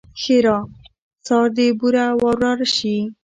ښېرا؛ 0.21 0.57
سار 1.27 1.47
دې 1.57 1.67
بوره 1.79 2.05
وراره 2.25 2.67
شي! 2.75 2.97